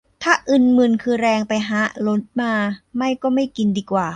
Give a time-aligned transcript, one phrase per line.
[0.23, 2.53] ถ้าอึนมึนคือแรงไปฮะ ลดมา
[2.95, 4.09] ไม่ก็ไม่กินดีกว่า